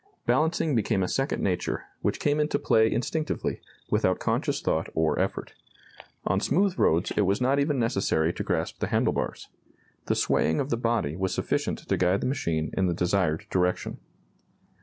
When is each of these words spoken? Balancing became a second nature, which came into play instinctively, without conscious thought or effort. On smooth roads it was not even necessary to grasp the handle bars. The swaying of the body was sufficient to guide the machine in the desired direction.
Balancing 0.25 0.73
became 0.73 1.03
a 1.03 1.07
second 1.07 1.43
nature, 1.43 1.83
which 2.01 2.19
came 2.19 2.39
into 2.39 2.57
play 2.57 2.91
instinctively, 2.91 3.61
without 3.91 4.19
conscious 4.19 4.59
thought 4.59 4.89
or 4.95 5.19
effort. 5.19 5.53
On 6.25 6.39
smooth 6.39 6.79
roads 6.79 7.11
it 7.15 7.21
was 7.21 7.39
not 7.39 7.59
even 7.59 7.77
necessary 7.77 8.33
to 8.33 8.43
grasp 8.43 8.79
the 8.79 8.87
handle 8.87 9.13
bars. 9.13 9.49
The 10.07 10.15
swaying 10.15 10.59
of 10.59 10.71
the 10.71 10.75
body 10.75 11.15
was 11.15 11.35
sufficient 11.35 11.87
to 11.87 11.97
guide 11.97 12.21
the 12.21 12.27
machine 12.27 12.71
in 12.75 12.87
the 12.87 12.95
desired 12.95 13.45
direction. 13.51 13.99